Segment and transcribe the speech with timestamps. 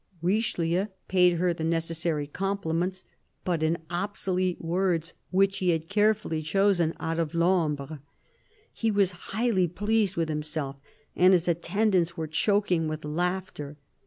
[0.23, 3.05] Richelieu paid her the necessary compliments,
[3.45, 8.01] but in obsolete words which he had carefully chosen out of L'Ombre.
[8.73, 10.77] He was highly pleased with himself,
[11.15, 13.77] and his attendants were choking with laughter.